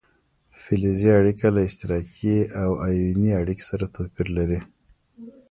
[0.61, 4.59] فلزي اړیکه له اشتراکي او ایوني اړیکې سره توپیر لري.